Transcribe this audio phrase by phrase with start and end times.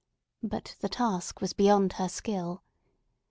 [0.41, 2.63] But the task was beyond her skill.